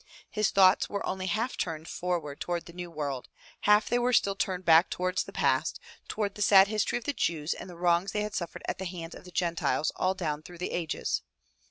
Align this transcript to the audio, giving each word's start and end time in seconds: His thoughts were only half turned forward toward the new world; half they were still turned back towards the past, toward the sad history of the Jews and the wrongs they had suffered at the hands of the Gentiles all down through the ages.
His 0.31 0.49
thoughts 0.49 0.89
were 0.89 1.05
only 1.05 1.27
half 1.27 1.57
turned 1.57 1.87
forward 1.87 2.39
toward 2.39 2.65
the 2.65 2.73
new 2.73 2.89
world; 2.89 3.29
half 3.69 3.87
they 3.87 3.99
were 3.99 4.13
still 4.13 4.33
turned 4.35 4.65
back 4.65 4.89
towards 4.89 5.23
the 5.25 5.31
past, 5.31 5.79
toward 6.07 6.33
the 6.33 6.41
sad 6.41 6.67
history 6.67 6.97
of 6.97 7.03
the 7.03 7.13
Jews 7.13 7.53
and 7.53 7.69
the 7.69 7.77
wrongs 7.77 8.11
they 8.11 8.21
had 8.23 8.33
suffered 8.33 8.63
at 8.67 8.79
the 8.79 8.85
hands 8.85 9.13
of 9.13 9.25
the 9.25 9.31
Gentiles 9.31 9.91
all 9.95 10.15
down 10.15 10.41
through 10.41 10.57
the 10.57 10.71
ages. 10.71 11.21